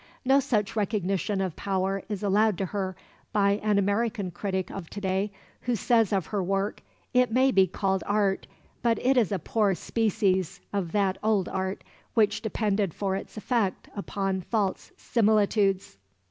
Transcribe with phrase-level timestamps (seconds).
[0.25, 2.95] No such recognition of power is allowed to her
[3.31, 6.81] by an American critic of to day, who says of her work
[7.13, 8.47] "it may be called art,
[8.81, 11.83] but it is a poor species of that old art
[12.15, 15.99] which depended for its effect upon false similitudes."